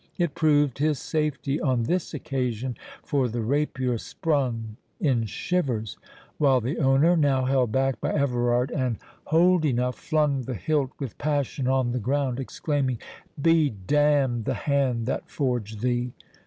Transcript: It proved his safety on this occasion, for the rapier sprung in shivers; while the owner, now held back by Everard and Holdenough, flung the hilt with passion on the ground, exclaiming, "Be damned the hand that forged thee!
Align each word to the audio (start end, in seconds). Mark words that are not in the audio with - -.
It 0.17 0.33
proved 0.33 0.79
his 0.79 0.97
safety 0.97 1.61
on 1.61 1.83
this 1.83 2.11
occasion, 2.11 2.75
for 3.03 3.27
the 3.27 3.41
rapier 3.43 3.99
sprung 3.99 4.77
in 4.99 5.27
shivers; 5.27 5.95
while 6.39 6.59
the 6.59 6.79
owner, 6.79 7.15
now 7.15 7.45
held 7.45 7.71
back 7.71 8.01
by 8.01 8.11
Everard 8.11 8.71
and 8.71 8.97
Holdenough, 9.27 9.93
flung 9.93 10.41
the 10.45 10.55
hilt 10.55 10.89
with 10.97 11.19
passion 11.19 11.67
on 11.67 11.91
the 11.91 11.99
ground, 11.99 12.39
exclaiming, 12.39 12.97
"Be 13.39 13.69
damned 13.69 14.45
the 14.45 14.55
hand 14.65 15.05
that 15.05 15.29
forged 15.29 15.81
thee! 15.81 16.13